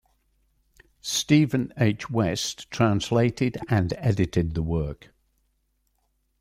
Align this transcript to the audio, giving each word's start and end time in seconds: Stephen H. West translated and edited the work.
Stephen 1.03 1.71
H. 1.77 2.09
West 2.09 2.71
translated 2.71 3.59
and 3.69 3.93
edited 3.97 4.55
the 4.55 4.63
work. 4.63 5.09